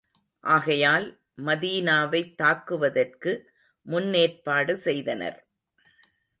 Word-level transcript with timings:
ஆகையால், 0.43 1.05
மதீனாவைத் 1.45 2.35
தாக்குவதற்கு 2.35 3.33
முன்னேற்பாடு 3.85 4.73
செய்தனர். 4.73 5.39